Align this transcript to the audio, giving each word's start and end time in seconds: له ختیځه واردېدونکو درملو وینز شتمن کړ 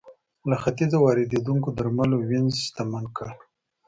له 0.49 0.55
ختیځه 0.63 0.97
واردېدونکو 1.01 1.69
درملو 1.77 2.17
وینز 2.29 2.55
شتمن 2.65 3.05
کړ 3.17 3.29